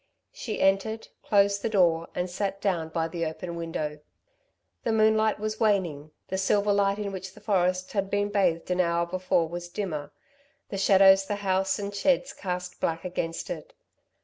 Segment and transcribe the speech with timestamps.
[0.33, 3.99] She entered, closed the door and sat down by the open window.
[4.83, 6.09] The moonlight was waning.
[6.27, 10.11] The silver light in which the forest had been bathed an hour before, was dimmer,
[10.69, 13.73] the shadows the house and sheds cast black against it.